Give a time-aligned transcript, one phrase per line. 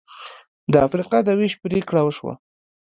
[0.71, 2.33] د افریقا د وېش پرېکړه وشوه.